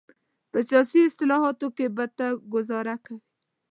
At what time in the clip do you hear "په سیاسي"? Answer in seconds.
0.51-0.99